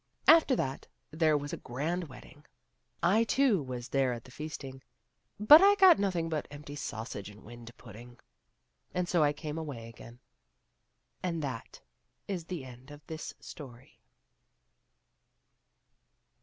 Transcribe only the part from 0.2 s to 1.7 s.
After that there was a